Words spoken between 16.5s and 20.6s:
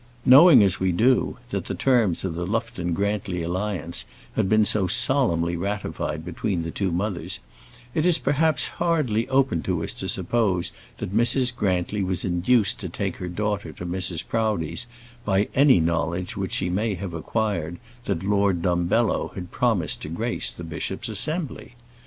she may have acquired that Lord Dumbello had promised to grace